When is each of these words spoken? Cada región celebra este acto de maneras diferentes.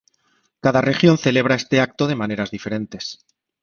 Cada 0.61 0.81
región 0.81 1.19
celebra 1.19 1.53
este 1.53 1.79
acto 1.79 2.07
de 2.07 2.15
maneras 2.15 2.49
diferentes. 2.49 3.19